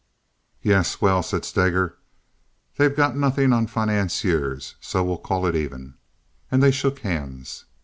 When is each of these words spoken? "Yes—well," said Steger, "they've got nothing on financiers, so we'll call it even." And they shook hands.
"Yes—well," 0.63 1.21
said 1.21 1.45
Steger, 1.45 1.95
"they've 2.75 2.95
got 2.95 3.15
nothing 3.15 3.53
on 3.53 3.67
financiers, 3.67 4.73
so 4.81 5.03
we'll 5.03 5.19
call 5.19 5.45
it 5.45 5.55
even." 5.55 5.93
And 6.49 6.63
they 6.63 6.71
shook 6.71 7.01
hands. 7.01 7.65